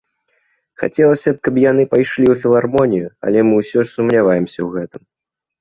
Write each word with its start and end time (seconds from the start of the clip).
Хацелася 0.83 1.33
б, 1.35 1.41
каб 1.47 1.59
яны 1.71 1.83
пайшлі 1.93 2.25
ў 2.29 2.35
філармонію, 2.45 3.07
але 3.29 3.45
мы 3.51 3.63
ўсё 3.63 3.79
ж 3.85 3.87
сумняваемся 3.95 4.57
ў 4.63 4.69
гэтым. 4.79 5.03